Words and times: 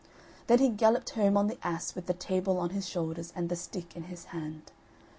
Then 0.47 0.57
he 0.57 0.69
galloped 0.69 1.11
home 1.11 1.37
on 1.37 1.45
the 1.45 1.59
ass, 1.63 1.93
with 1.93 2.07
the 2.07 2.15
table 2.15 2.57
on 2.57 2.71
his 2.71 2.89
shoulders, 2.89 3.31
and 3.35 3.49
the 3.49 3.55
stick 3.55 3.95
in 3.95 4.05
his 4.05 4.25
hand. 4.33 4.71